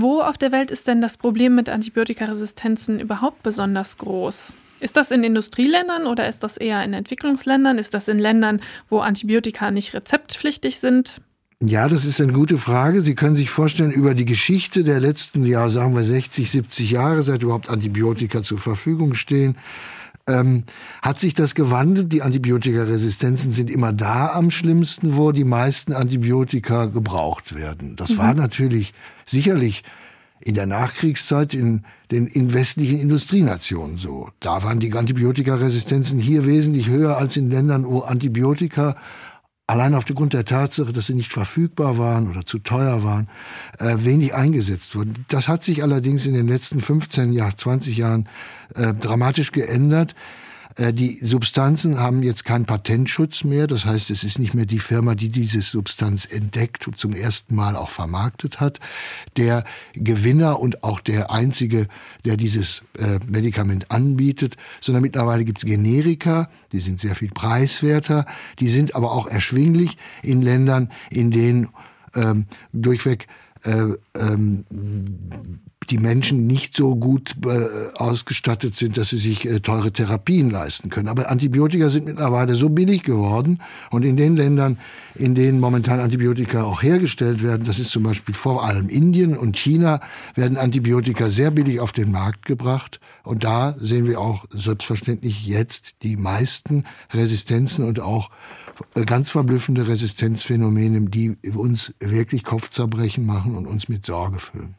Wo 0.00 0.20
auf 0.20 0.38
der 0.38 0.52
Welt 0.52 0.70
ist 0.70 0.86
denn 0.86 1.00
das 1.00 1.16
Problem 1.16 1.56
mit 1.56 1.68
Antibiotikaresistenzen 1.68 3.00
überhaupt 3.00 3.42
besonders 3.42 3.98
groß? 3.98 4.54
Ist 4.78 4.96
das 4.96 5.10
in 5.10 5.24
Industrieländern 5.24 6.06
oder 6.06 6.28
ist 6.28 6.44
das 6.44 6.56
eher 6.56 6.84
in 6.84 6.92
Entwicklungsländern? 6.92 7.78
Ist 7.78 7.94
das 7.94 8.06
in 8.06 8.20
Ländern, 8.20 8.60
wo 8.88 9.00
Antibiotika 9.00 9.72
nicht 9.72 9.94
rezeptpflichtig 9.94 10.78
sind? 10.78 11.20
Ja, 11.60 11.88
das 11.88 12.04
ist 12.04 12.20
eine 12.20 12.32
gute 12.32 12.58
Frage. 12.58 13.02
Sie 13.02 13.16
können 13.16 13.34
sich 13.34 13.50
vorstellen, 13.50 13.90
über 13.90 14.14
die 14.14 14.24
Geschichte 14.24 14.84
der 14.84 15.00
letzten, 15.00 15.44
ja, 15.44 15.68
sagen 15.68 15.96
wir 15.96 16.04
60, 16.04 16.48
70 16.48 16.92
Jahre, 16.92 17.24
seit 17.24 17.42
überhaupt 17.42 17.68
Antibiotika 17.68 18.44
zur 18.44 18.58
Verfügung 18.58 19.14
stehen, 19.14 19.56
ähm, 20.28 20.64
hat 21.02 21.18
sich 21.18 21.34
das 21.34 21.54
gewandelt. 21.54 22.12
Die 22.12 22.22
Antibiotikaresistenzen 22.22 23.50
sind 23.50 23.70
immer 23.70 23.92
da 23.92 24.28
am 24.32 24.50
schlimmsten, 24.50 25.16
wo 25.16 25.32
die 25.32 25.44
meisten 25.44 25.92
Antibiotika 25.92 26.86
gebraucht 26.86 27.54
werden. 27.54 27.96
Das 27.96 28.10
mhm. 28.10 28.18
war 28.18 28.34
natürlich 28.34 28.92
sicherlich 29.26 29.82
in 30.40 30.54
der 30.54 30.66
Nachkriegszeit 30.66 31.52
in 31.54 31.82
den 32.10 32.26
in 32.26 32.54
westlichen 32.54 33.00
Industrienationen 33.00 33.98
so. 33.98 34.30
Da 34.40 34.62
waren 34.62 34.80
die 34.80 34.92
Antibiotikaresistenzen 34.92 36.18
hier 36.18 36.46
wesentlich 36.46 36.88
höher 36.88 37.16
als 37.16 37.36
in 37.36 37.50
Ländern, 37.50 37.84
wo 37.84 38.00
Antibiotika 38.00 38.96
allein 39.68 39.94
aufgrund 39.94 40.32
der 40.32 40.44
Tatsache, 40.44 40.92
dass 40.92 41.06
sie 41.06 41.14
nicht 41.14 41.30
verfügbar 41.30 41.98
waren 41.98 42.28
oder 42.28 42.44
zu 42.44 42.58
teuer 42.58 43.04
waren, 43.04 43.28
äh, 43.78 43.96
wenig 43.98 44.34
eingesetzt 44.34 44.96
wurden. 44.96 45.26
Das 45.28 45.46
hat 45.46 45.62
sich 45.62 45.82
allerdings 45.82 46.26
in 46.26 46.34
den 46.34 46.48
letzten 46.48 46.80
15 46.80 47.32
Jahren, 47.32 47.56
20 47.56 47.96
Jahren 47.96 48.28
äh, 48.74 48.94
dramatisch 48.94 49.52
geändert. 49.52 50.16
Äh, 50.78 50.94
die 50.94 51.18
Substanzen 51.18 51.98
haben 51.98 52.22
jetzt 52.22 52.44
keinen 52.44 52.64
Patentschutz 52.64 53.44
mehr. 53.44 53.66
Das 53.66 53.84
heißt, 53.84 54.10
es 54.10 54.24
ist 54.24 54.38
nicht 54.38 54.54
mehr 54.54 54.66
die 54.66 54.78
Firma, 54.78 55.14
die 55.14 55.28
diese 55.28 55.60
Substanz 55.60 56.24
entdeckt 56.24 56.86
und 56.86 56.98
zum 56.98 57.12
ersten 57.12 57.54
Mal 57.54 57.76
auch 57.76 57.90
vermarktet 57.90 58.60
hat. 58.60 58.80
Der 59.36 59.64
Gewinner 59.92 60.58
und 60.60 60.84
auch 60.84 61.00
der 61.00 61.30
Einzige, 61.30 61.88
der 62.24 62.36
dieses 62.36 62.82
äh, 62.98 63.18
Medikament 63.26 63.90
anbietet, 63.90 64.56
sondern 64.80 65.02
mittlerweile 65.02 65.44
gibt 65.44 65.58
es 65.58 65.64
Generika, 65.64 66.48
die 66.72 66.80
sind 66.80 67.00
sehr 67.00 67.14
viel 67.14 67.30
preiswerter, 67.30 68.24
die 68.60 68.68
sind 68.68 68.94
aber 68.94 69.12
auch 69.12 69.26
erschwinglich 69.26 69.98
in 70.22 70.42
Ländern, 70.42 70.90
in 71.10 71.30
denen 71.30 71.68
ähm, 72.14 72.46
durchweg 72.72 73.26
äh, 73.64 73.94
ähm, 74.14 74.64
die 75.90 75.98
Menschen 75.98 76.46
nicht 76.46 76.76
so 76.76 76.96
gut 76.96 77.34
äh, 77.44 77.94
ausgestattet 77.94 78.74
sind, 78.74 78.96
dass 78.96 79.10
sie 79.10 79.18
sich 79.18 79.46
äh, 79.46 79.60
teure 79.60 79.92
Therapien 79.92 80.50
leisten 80.50 80.90
können. 80.90 81.08
Aber 81.08 81.30
Antibiotika 81.30 81.88
sind 81.88 82.06
mittlerweile 82.06 82.54
so 82.54 82.68
billig 82.68 83.02
geworden 83.02 83.60
und 83.90 84.04
in 84.04 84.16
den 84.16 84.36
Ländern, 84.36 84.78
in 85.14 85.34
denen 85.34 85.60
momentan 85.60 86.00
Antibiotika 86.00 86.62
auch 86.62 86.82
hergestellt 86.82 87.42
werden, 87.42 87.64
das 87.64 87.78
ist 87.78 87.90
zum 87.90 88.02
Beispiel 88.02 88.34
vor 88.34 88.64
allem 88.64 88.88
Indien 88.88 89.36
und 89.36 89.56
China, 89.56 90.00
werden 90.34 90.56
Antibiotika 90.56 91.30
sehr 91.30 91.50
billig 91.50 91.80
auf 91.80 91.92
den 91.92 92.12
Markt 92.12 92.44
gebracht. 92.44 93.00
Und 93.24 93.44
da 93.44 93.74
sehen 93.78 94.06
wir 94.06 94.20
auch 94.20 94.46
selbstverständlich 94.50 95.46
jetzt 95.46 95.96
die 96.02 96.16
meisten 96.16 96.84
Resistenzen 97.12 97.84
und 97.84 98.00
auch 98.00 98.30
äh, 98.94 99.04
ganz 99.04 99.30
verblüffende 99.30 99.88
Resistenzphänomene, 99.88 101.08
die 101.10 101.36
uns 101.54 101.92
wirklich 102.00 102.44
Kopfzerbrechen 102.44 103.26
machen 103.26 103.56
und 103.56 103.66
uns 103.66 103.88
mit 103.88 104.06
Sorge 104.06 104.38
füllen. 104.38 104.76